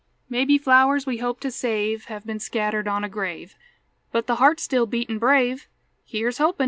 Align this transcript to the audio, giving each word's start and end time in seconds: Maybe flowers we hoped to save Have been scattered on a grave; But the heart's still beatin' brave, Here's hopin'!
Maybe 0.31 0.57
flowers 0.57 1.05
we 1.05 1.17
hoped 1.17 1.41
to 1.43 1.51
save 1.51 2.05
Have 2.05 2.25
been 2.25 2.39
scattered 2.39 2.87
on 2.87 3.03
a 3.03 3.07
grave; 3.07 3.53
But 4.11 4.25
the 4.25 4.37
heart's 4.37 4.63
still 4.63 4.87
beatin' 4.87 5.19
brave, 5.19 5.67
Here's 6.05 6.39
hopin'! 6.39 6.59